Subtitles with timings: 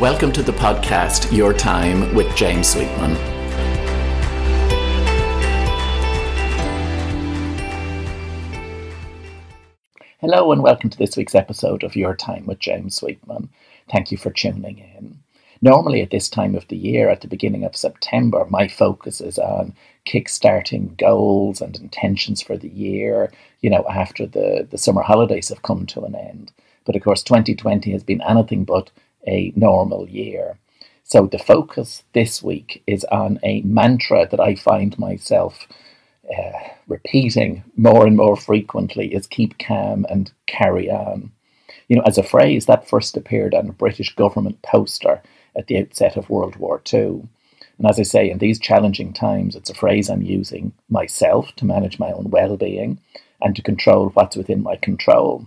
[0.00, 3.14] Welcome to the podcast Your Time with James Sweetman.
[10.20, 13.48] Hello, and welcome to this week's episode of Your Time with James Sweetman.
[13.88, 15.16] Thank you for tuning in.
[15.62, 19.38] Normally, at this time of the year, at the beginning of September, my focus is
[19.38, 19.76] on
[20.08, 25.62] kickstarting goals and intentions for the year, you know, after the, the summer holidays have
[25.62, 26.50] come to an end.
[26.84, 28.90] But of course, 2020 has been anything but
[29.26, 30.58] a normal year.
[31.04, 35.66] So the focus this week is on a mantra that I find myself
[36.30, 41.30] uh, repeating more and more frequently is keep calm and carry on.
[41.88, 45.22] You know, as a phrase that first appeared on a British government poster
[45.56, 47.28] at the outset of World War II.
[47.78, 51.64] And as I say, in these challenging times, it's a phrase I'm using myself to
[51.64, 52.98] manage my own well being
[53.42, 55.46] and to control what's within my control.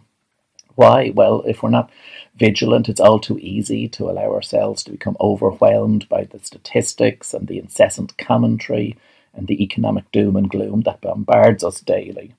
[0.75, 1.11] Why?
[1.15, 1.89] Well, if we're not
[2.37, 7.47] vigilant, it's all too easy to allow ourselves to become overwhelmed by the statistics and
[7.47, 8.95] the incessant commentary
[9.33, 12.33] and the economic doom and gloom that bombards us daily.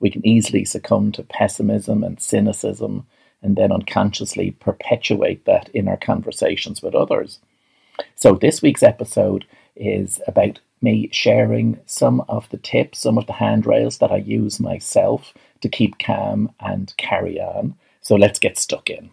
[0.00, 3.06] We can easily succumb to pessimism and cynicism
[3.42, 7.38] and then unconsciously perpetuate that in our conversations with others.
[8.16, 9.44] So, this week's episode
[9.76, 14.58] is about me sharing some of the tips, some of the handrails that I use
[14.58, 17.76] myself to keep calm and carry on.
[18.00, 19.10] So, let's get stuck in.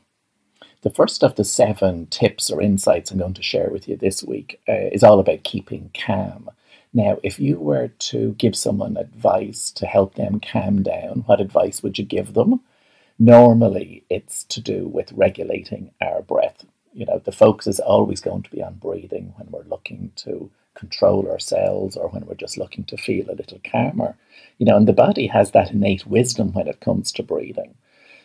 [0.81, 4.23] The first of the seven tips or insights I'm going to share with you this
[4.23, 6.49] week uh, is all about keeping calm.
[6.91, 11.83] Now, if you were to give someone advice to help them calm down, what advice
[11.83, 12.61] would you give them?
[13.19, 16.65] Normally, it's to do with regulating our breath.
[16.93, 20.49] You know, the focus is always going to be on breathing when we're looking to
[20.73, 24.17] control ourselves or when we're just looking to feel a little calmer.
[24.57, 27.75] You know, and the body has that innate wisdom when it comes to breathing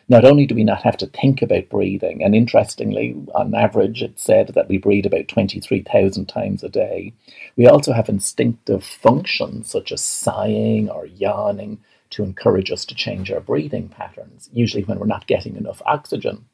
[0.09, 4.23] not only do we not have to think about breathing, and interestingly, on average, it's
[4.23, 7.13] said that we breathe about 23,000 times a day,
[7.57, 11.79] we also have instinctive functions such as sighing or yawning
[12.11, 16.45] to encourage us to change our breathing patterns, usually when we're not getting enough oxygen.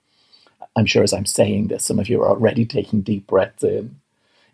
[0.74, 3.96] I'm sure as I'm saying this, some of you are already taking deep breaths in.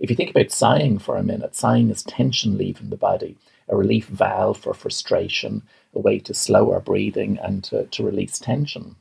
[0.00, 3.36] If you think about sighing for a minute, sighing is tension leaving the body,
[3.68, 5.62] a relief valve for frustration,
[5.94, 8.96] a way to slow our breathing and to, to release tension.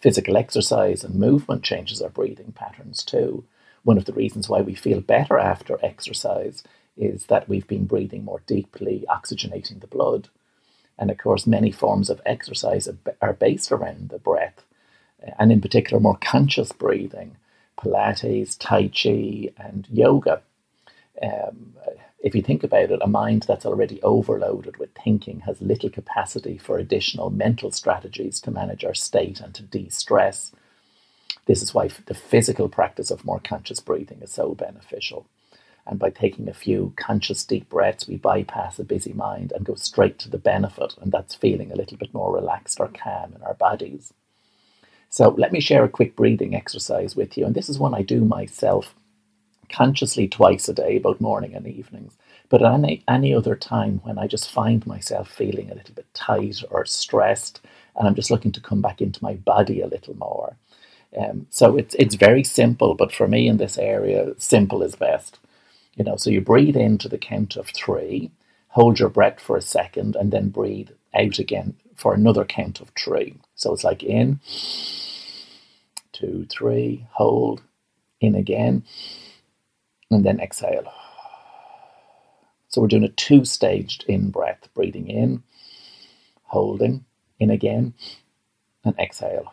[0.00, 3.44] Physical exercise and movement changes our breathing patterns too.
[3.84, 6.62] One of the reasons why we feel better after exercise
[6.96, 10.28] is that we've been breathing more deeply, oxygenating the blood.
[10.98, 12.88] And of course, many forms of exercise
[13.20, 14.64] are based around the breath,
[15.38, 17.36] and in particular, more conscious breathing.
[17.78, 20.42] Pilates, Tai Chi, and yoga.
[21.22, 21.74] Um,
[22.22, 26.56] if you think about it, a mind that's already overloaded with thinking has little capacity
[26.56, 30.52] for additional mental strategies to manage our state and to de stress.
[31.46, 35.26] This is why the physical practice of more conscious breathing is so beneficial.
[35.84, 39.74] And by taking a few conscious deep breaths, we bypass a busy mind and go
[39.74, 43.42] straight to the benefit, and that's feeling a little bit more relaxed or calm in
[43.42, 44.14] our bodies.
[45.08, 47.44] So, let me share a quick breathing exercise with you.
[47.44, 48.94] And this is one I do myself
[49.72, 52.16] consciously twice a day, both morning and evenings.
[52.48, 56.62] But any, any other time when I just find myself feeling a little bit tight
[56.70, 57.60] or stressed,
[57.96, 60.56] and I'm just looking to come back into my body a little more.
[61.18, 65.38] Um, so it's it's very simple, but for me in this area, simple is best.
[65.96, 68.30] You know, so you breathe in to the count of three,
[68.68, 72.90] hold your breath for a second, and then breathe out again for another count of
[72.98, 73.36] three.
[73.54, 74.40] So it's like in,
[76.12, 77.62] two, three, hold,
[78.20, 78.84] in again,
[80.14, 80.92] and then exhale.
[82.68, 85.42] So we're doing a two staged in breath, breathing in,
[86.44, 87.04] holding,
[87.38, 87.94] in again,
[88.84, 89.52] and exhale.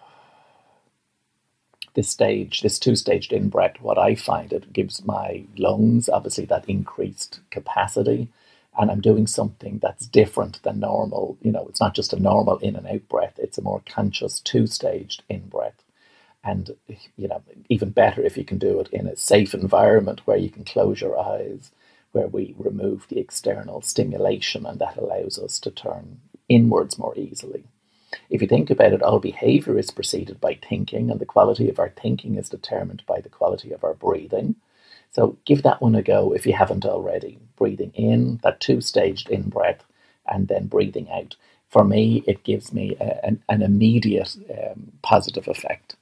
[1.95, 6.45] This stage, this two staged in breath, what I find it gives my lungs obviously
[6.45, 8.29] that increased capacity.
[8.77, 11.37] And I'm doing something that's different than normal.
[11.41, 14.39] You know, it's not just a normal in and out breath, it's a more conscious
[14.39, 15.83] two staged in breath
[16.43, 16.71] and
[17.17, 20.49] you know even better if you can do it in a safe environment where you
[20.49, 21.71] can close your eyes
[22.11, 27.63] where we remove the external stimulation and that allows us to turn inwards more easily.
[28.29, 31.79] If you think about it all behavior is preceded by thinking and the quality of
[31.79, 34.55] our thinking is determined by the quality of our breathing.
[35.11, 37.39] So give that one a go if you haven't already.
[37.55, 39.83] Breathing in that two staged in breath
[40.27, 41.35] and then breathing out.
[41.67, 45.95] For me it gives me a, an, an, immediate um, positive effect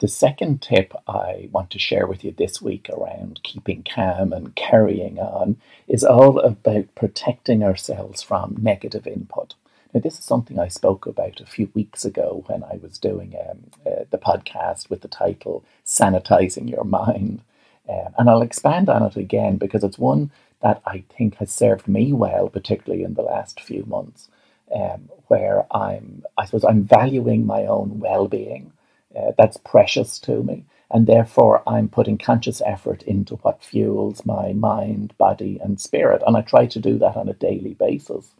[0.00, 4.54] the second tip I want to share with you this week around keeping calm and
[4.54, 5.56] carrying on
[5.88, 9.54] is all about protecting ourselves from negative input.
[9.92, 13.34] Now, this is something I spoke about a few weeks ago when I was doing
[13.50, 17.40] um, uh, the podcast with the title Sanitizing Your Mind.
[17.88, 20.30] Um, and I'll expand on it again because it's one
[20.60, 24.28] that I think has served me well, particularly in the last few months,
[24.72, 28.72] um, where I'm, I suppose, I'm valuing my own well-being.
[29.18, 34.54] Uh, that's precious to me, and therefore I'm putting conscious effort into what fuels my
[34.54, 38.32] mind, body, and spirit, and I try to do that on a daily basis.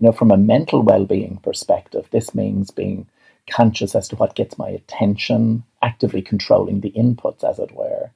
[0.00, 3.08] You know, from a mental well-being perspective, this means being
[3.50, 8.10] conscious as to what gets my attention, actively controlling the inputs, as it were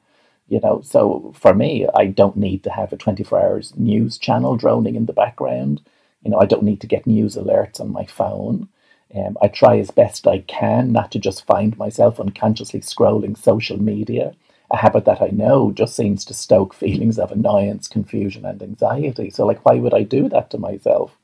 [0.49, 4.56] you know, so for me, I don't need to have a 24 hours news channel
[4.56, 5.82] droning in the background.
[6.25, 8.69] You know, I don't need to get news alerts on my phone.
[9.14, 13.80] Um, I try as best I can not to just find myself unconsciously scrolling social
[13.80, 14.34] media,
[14.70, 19.30] a habit that I know just seems to stoke feelings of annoyance, confusion, and anxiety.
[19.30, 21.16] So, like, why would I do that to myself?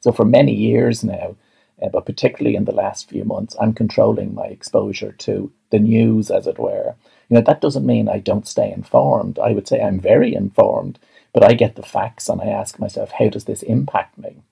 [0.00, 1.36] So, for many years now,
[1.82, 6.30] uh, but particularly in the last few months, I'm controlling my exposure to the news,
[6.30, 6.94] as it were.
[7.28, 9.38] You know, that doesn't mean I don't stay informed.
[9.38, 10.98] I would say I'm very informed,
[11.32, 14.42] but I get the facts and I ask myself, how does this impact me?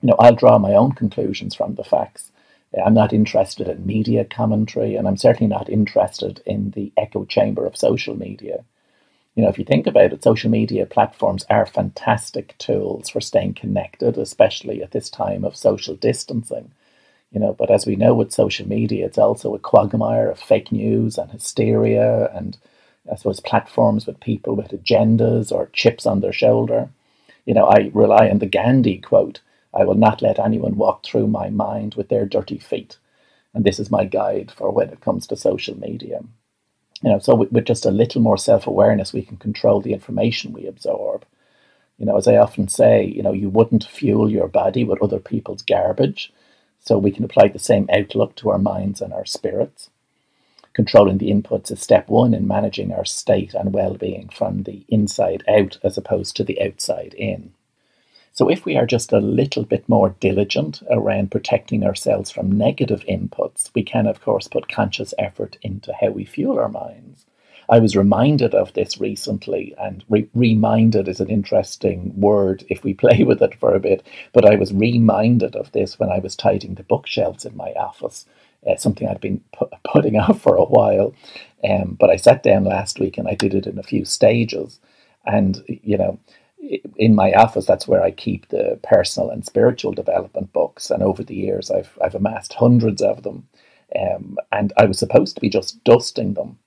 [0.00, 2.30] You know, I'll draw my own conclusions from the facts.
[2.76, 7.24] Uh, I'm not interested in media commentary, and I'm certainly not interested in the echo
[7.24, 8.64] chamber of social media.
[9.34, 13.54] You know, if you think about it, social media platforms are fantastic tools for staying
[13.54, 16.72] connected, especially at this time of social distancing.
[17.30, 20.72] You know, but as we know with social media, it's also a quagmire of fake
[20.72, 22.56] news and hysteria, and
[23.10, 26.88] I suppose platforms with people with agendas or chips on their shoulder.
[27.44, 29.40] You know, I rely on the Gandhi quote
[29.74, 32.98] I will not let anyone walk through my mind with their dirty feet.
[33.54, 36.20] And this is my guide for when it comes to social media.
[37.02, 39.92] You know, so with, with just a little more self awareness, we can control the
[39.92, 41.24] information we absorb.
[41.98, 45.18] You know, as I often say, you know, you wouldn't fuel your body with other
[45.18, 46.32] people's garbage.
[46.80, 49.90] So we can apply the same outlook to our minds and our spirits.
[50.72, 54.84] Controlling the inputs is step one in managing our state and well being from the
[54.88, 57.52] inside out as opposed to the outside in.
[58.38, 63.04] So, if we are just a little bit more diligent around protecting ourselves from negative
[63.08, 67.26] inputs, we can, of course, put conscious effort into how we fuel our minds.
[67.68, 72.94] I was reminded of this recently, and re- reminded is an interesting word if we
[73.04, 74.06] play with it for a bit.
[74.32, 78.24] But I was reminded of this when I was tidying the bookshelves in my office,
[78.70, 81.12] uh, something I'd been pu- putting off for a while.
[81.68, 84.78] Um, but I sat down last week and I did it in a few stages.
[85.26, 86.20] And, you know,
[86.96, 90.90] in my office, that's where I keep the personal and spiritual development books.
[90.90, 93.48] And over the years, I've I've amassed hundreds of them.
[93.98, 96.58] Um, and I was supposed to be just dusting them,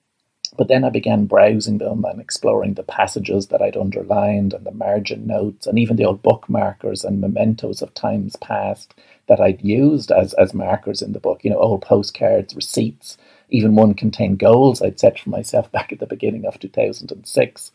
[0.56, 4.72] but then I began browsing them and exploring the passages that I'd underlined and the
[4.72, 8.94] margin notes and even the old bookmarkers and mementos of times past
[9.28, 11.44] that I'd used as as markers in the book.
[11.44, 13.16] You know, old postcards, receipts.
[13.50, 17.70] Even one contained goals I'd set for myself back at the beginning of 2006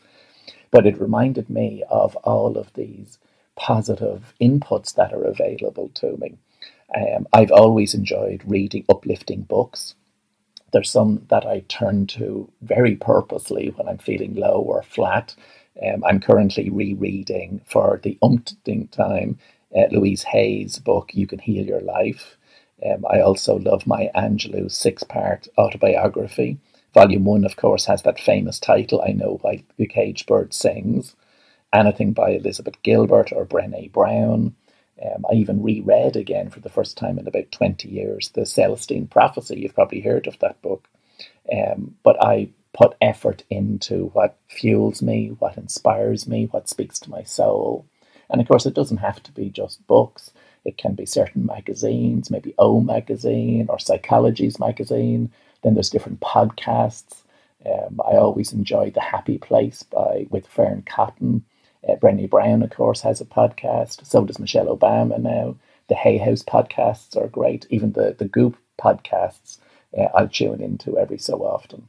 [0.70, 3.18] but it reminded me of all of these
[3.56, 6.38] positive inputs that are available to me.
[6.96, 9.94] Um, I've always enjoyed reading uplifting books.
[10.72, 15.34] There's some that I turn to very purposely when I'm feeling low or flat.
[15.86, 19.38] Um, I'm currently rereading for the umpteenth time
[19.76, 22.36] uh, Louise Hay's book, You Can Heal Your Life.
[22.84, 26.58] Um, I also love Maya Angelou six part autobiography.
[26.94, 31.14] Volume one, of course, has that famous title, I Know Why the Caged Bird Sings.
[31.72, 34.54] Anything by Elizabeth Gilbert or Brene Brown.
[35.04, 39.06] Um, I even reread again for the first time in about 20 years the Celestine
[39.06, 39.60] Prophecy.
[39.60, 40.88] You've probably heard of that book.
[41.52, 47.10] Um, but I put effort into what fuels me, what inspires me, what speaks to
[47.10, 47.86] my soul.
[48.30, 50.30] And of course, it doesn't have to be just books.
[50.64, 57.22] It can be certain magazines, maybe O Magazine or Psychologies magazine, then there's different podcasts.
[57.66, 61.44] Um, I always enjoy The Happy Place by with Fearne Cotton.
[61.88, 64.04] Uh, Brené Brown, of course, has a podcast.
[64.06, 65.56] So does Michelle Obama now.
[65.88, 67.66] The Hay House podcasts are great.
[67.70, 69.58] Even the, the Goop podcasts,
[69.96, 71.88] uh, I'll tune into every so often.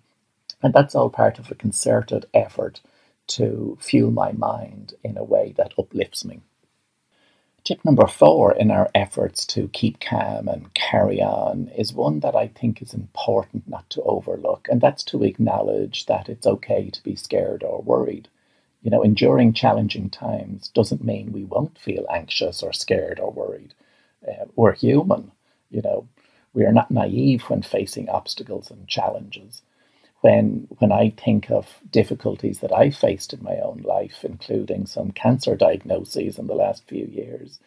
[0.61, 2.81] And that's all part of a concerted effort
[3.27, 6.41] to fuel my mind in a way that uplifts me.
[7.63, 12.35] Tip number four in our efforts to keep calm and carry on is one that
[12.35, 17.03] I think is important not to overlook, and that's to acknowledge that it's okay to
[17.03, 18.27] be scared or worried.
[18.81, 23.73] You know, enduring challenging times doesn't mean we won't feel anxious or scared or worried.
[24.27, 25.31] Uh, we're human,
[25.69, 26.07] you know,
[26.53, 29.61] we are not naive when facing obstacles and challenges
[30.21, 35.11] when when I think of difficulties that I faced in my own life, including some
[35.11, 37.59] cancer diagnoses in the last few years,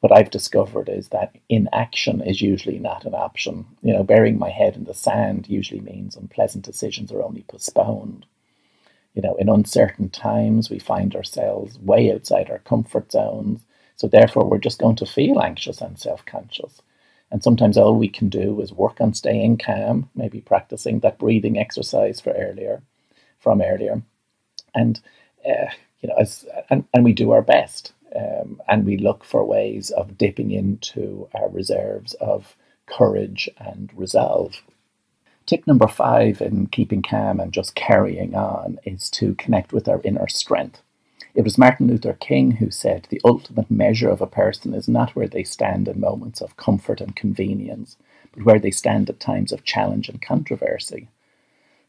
[0.00, 3.66] what I've discovered is that inaction is usually not an option.
[3.82, 8.24] You know, burying my head in the sand usually means unpleasant decisions are only postponed.
[9.14, 13.60] You know, in uncertain times, we find ourselves way outside our comfort zones.
[13.96, 16.80] So, therefore, we're just going to feel anxious and self conscious.
[17.30, 21.58] And sometimes all we can do is work on staying calm, maybe practicing that breathing
[21.58, 22.82] exercise for earlier,
[23.38, 24.02] from earlier,
[24.74, 25.00] and
[25.46, 25.70] uh,
[26.00, 29.90] you know, as and, and we do our best um, and we look for ways
[29.90, 32.56] of dipping into our reserves of
[32.86, 34.62] courage and resolve.
[35.46, 40.00] Tip number five in keeping calm and just carrying on is to connect with our
[40.04, 40.82] inner strength.
[41.38, 45.14] It was Martin Luther King who said the ultimate measure of a person is not
[45.14, 47.96] where they stand in moments of comfort and convenience,
[48.32, 51.06] but where they stand at times of challenge and controversy.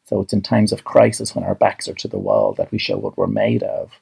[0.03, 2.77] So it's in times of crisis when our backs are to the wall that we
[2.77, 3.93] show what we're made of.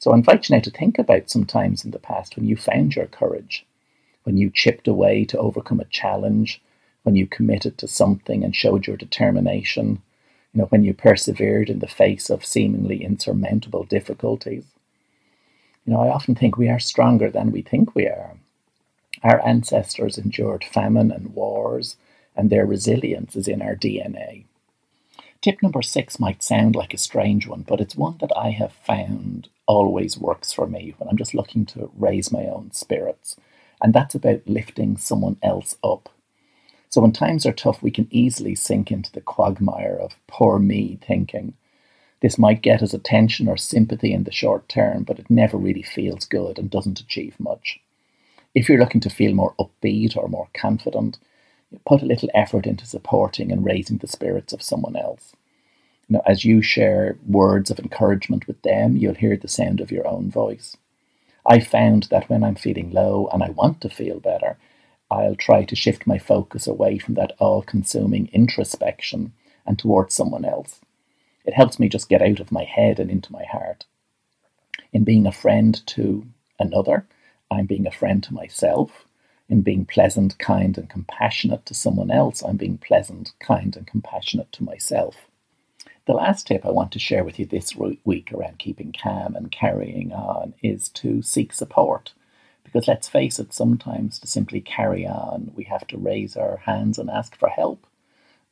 [0.00, 2.56] So I invite you now to think about some times in the past when you
[2.56, 3.64] found your courage,
[4.24, 6.60] when you chipped away to overcome a challenge,
[7.04, 10.02] when you committed to something and showed your determination,
[10.56, 14.64] you know, when you persevered in the face of seemingly insurmountable difficulties.
[15.84, 18.38] You know, I often think we are stronger than we think we are.
[19.22, 21.96] Our ancestors endured famine and wars,
[22.34, 24.44] and their resilience is in our DNA.
[25.42, 28.72] Tip number six might sound like a strange one, but it's one that I have
[28.72, 33.36] found always works for me when I'm just looking to raise my own spirits.
[33.82, 36.08] And that's about lifting someone else up.
[36.88, 40.98] So when times are tough, we can easily sink into the quagmire of poor me
[41.06, 41.54] thinking.
[42.22, 45.82] This might get us attention or sympathy in the short term, but it never really
[45.82, 47.78] feels good and doesn't achieve much.
[48.54, 51.18] If you're looking to feel more upbeat or more confident,
[51.84, 55.34] put a little effort into supporting and raising the spirits of someone else.
[56.08, 60.06] Know, as you share words of encouragement with them, you'll hear the sound of your
[60.06, 60.76] own voice.
[61.44, 64.56] I found that when I'm feeling low and I want to feel better,
[65.10, 69.32] I'll try to shift my focus away from that all consuming introspection
[69.66, 70.80] and towards someone else.
[71.44, 73.84] It helps me just get out of my head and into my heart.
[74.92, 76.26] In being a friend to
[76.58, 77.06] another,
[77.50, 79.06] I'm being a friend to myself
[79.48, 84.50] in being pleasant, kind, and compassionate to someone else, I'm being pleasant, kind, and compassionate
[84.52, 85.28] to myself.
[86.06, 89.50] The last tip I want to share with you this week around keeping calm and
[89.50, 92.12] carrying on is to seek support.
[92.66, 96.98] Because let's face it, sometimes to simply carry on, we have to raise our hands
[96.98, 97.86] and ask for help.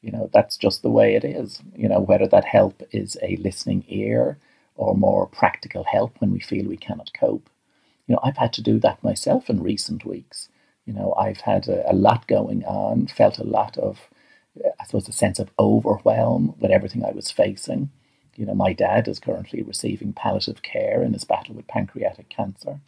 [0.03, 1.61] You know, that's just the way it is.
[1.75, 4.39] You know, whether that help is a listening ear
[4.77, 7.51] or more practical help when we feel we cannot cope.
[8.07, 10.49] You know, I've had to do that myself in recent weeks.
[10.87, 14.09] You know, I've had a, a lot going on, felt a lot of,
[14.79, 17.91] I suppose, a sense of overwhelm with everything I was facing.
[18.37, 22.81] You know, my dad is currently receiving palliative care in his battle with pancreatic cancer.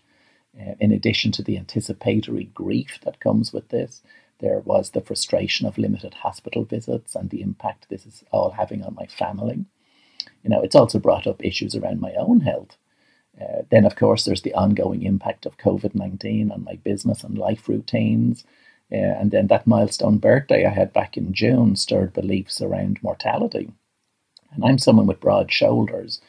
[0.59, 4.03] Uh, in addition to the anticipatory grief that comes with this,
[4.41, 8.83] there was the frustration of limited hospital visits and the impact this is all having
[8.83, 9.65] on my family.
[10.43, 12.77] You know, it's also brought up issues around my own health.
[13.41, 17.37] Uh, then, of course, there's the ongoing impact of COVID 19 on my business and
[17.37, 18.45] life routines.
[18.91, 23.73] Uh, and then that milestone birthday I had back in June stirred beliefs around mortality.
[24.53, 26.21] And I'm someone with broad shoulders,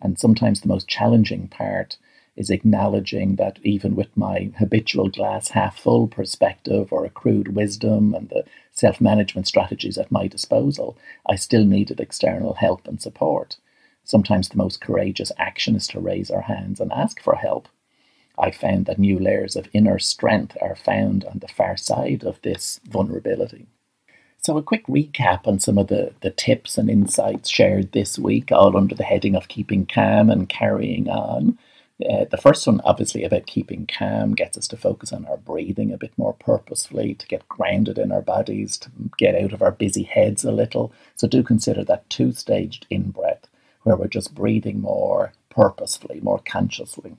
[0.00, 1.98] and sometimes the most challenging part
[2.36, 8.28] is acknowledging that even with my habitual glass half full perspective or accrued wisdom and
[8.28, 10.96] the self management strategies at my disposal,
[11.28, 13.56] I still needed external help and support.
[14.04, 17.68] Sometimes the most courageous action is to raise our hands and ask for help.
[18.38, 22.40] I found that new layers of inner strength are found on the far side of
[22.42, 23.66] this vulnerability.
[24.38, 28.52] So, a quick recap on some of the, the tips and insights shared this week,
[28.52, 31.58] all under the heading of keeping calm and carrying on.
[32.04, 35.92] Uh, the first one, obviously, about keeping calm, gets us to focus on our breathing
[35.92, 39.72] a bit more purposefully, to get grounded in our bodies, to get out of our
[39.72, 40.92] busy heads a little.
[41.14, 43.46] So, do consider that two staged in breath
[43.82, 47.16] where we're just breathing more purposefully, more consciously.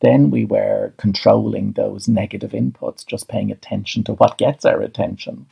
[0.00, 5.46] Then we were controlling those negative inputs, just paying attention to what gets our attention.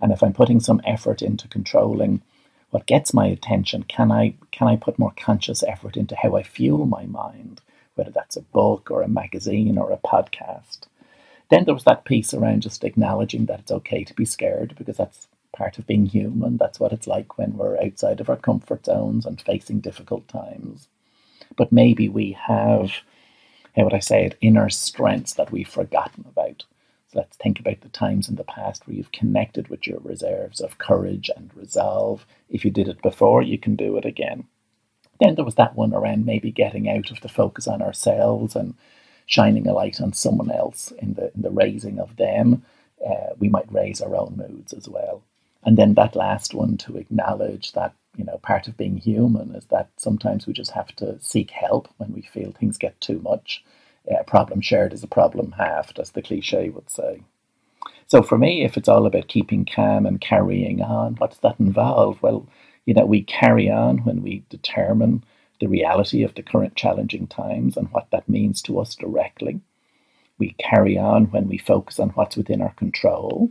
[0.00, 2.22] And if I'm putting some effort into controlling
[2.72, 6.42] what gets my attention, can I can I put more conscious effort into how I
[6.42, 7.60] fuel my mind,
[7.96, 10.86] whether that's a book or a magazine or a podcast?
[11.50, 14.96] Then there was that piece around just acknowledging that it's okay to be scared because
[14.96, 16.56] that's part of being human.
[16.56, 20.88] That's what it's like when we're outside of our comfort zones and facing difficult times.
[21.56, 22.90] But maybe we have,
[23.76, 26.64] how would I say it, inner strengths that we've forgotten about.
[27.14, 30.78] Let's think about the times in the past where you've connected with your reserves of
[30.78, 32.26] courage and resolve.
[32.48, 34.44] If you did it before, you can do it again.
[35.20, 38.74] Then there was that one around maybe getting out of the focus on ourselves and
[39.26, 42.64] shining a light on someone else in the, in the raising of them,
[43.06, 45.22] uh, we might raise our own moods as well.
[45.64, 49.66] And then that last one to acknowledge that, you know, part of being human is
[49.66, 53.64] that sometimes we just have to seek help when we feel things get too much.
[54.10, 57.22] A problem shared is a problem halved, as the cliche would say.
[58.06, 61.60] So for me, if it's all about keeping calm and carrying on, what does that
[61.60, 62.20] involve?
[62.22, 62.46] Well,
[62.84, 65.24] you know, we carry on when we determine
[65.60, 69.60] the reality of the current challenging times and what that means to us directly.
[70.38, 73.50] We carry on when we focus on what's within our control.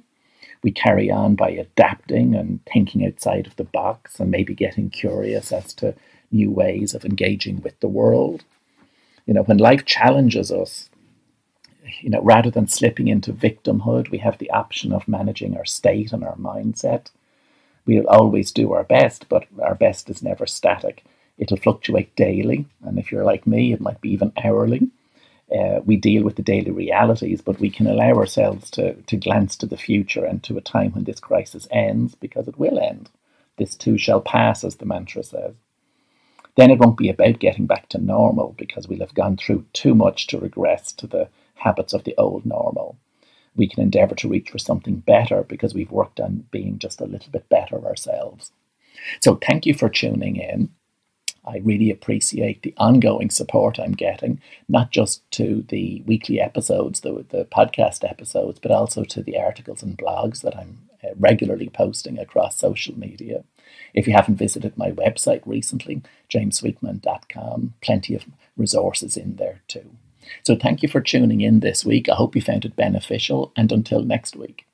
[0.61, 5.51] We carry on by adapting and thinking outside of the box and maybe getting curious
[5.53, 5.95] as to
[6.31, 8.43] new ways of engaging with the world.
[9.25, 10.89] You know, when life challenges us,
[12.01, 16.13] you know, rather than slipping into victimhood, we have the option of managing our state
[16.13, 17.11] and our mindset.
[17.85, 21.03] We'll always do our best, but our best is never static.
[21.37, 24.89] It'll fluctuate daily, and if you're like me, it might be even hourly.
[25.51, 29.55] Uh, we deal with the daily realities, but we can allow ourselves to, to glance
[29.57, 33.09] to the future and to a time when this crisis ends, because it will end.
[33.57, 35.53] This too shall pass, as the mantra says.
[36.55, 39.95] Then it won't be about getting back to normal because we'll have gone through too
[39.95, 42.97] much to regress to the habits of the old normal.
[43.55, 47.05] We can endeavour to reach for something better because we've worked on being just a
[47.05, 48.51] little bit better ourselves.
[49.21, 50.69] So, thank you for tuning in.
[51.45, 54.39] I really appreciate the ongoing support I'm getting,
[54.69, 59.81] not just to the weekly episodes, the, the podcast episodes, but also to the articles
[59.81, 63.43] and blogs that I'm uh, regularly posting across social media.
[63.93, 68.25] If you haven't visited my website recently, jamessweetman.com, plenty of
[68.57, 69.91] resources in there too.
[70.43, 72.07] So thank you for tuning in this week.
[72.07, 74.65] I hope you found it beneficial, and until next week.